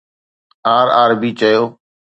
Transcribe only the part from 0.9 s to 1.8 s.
R بي چيو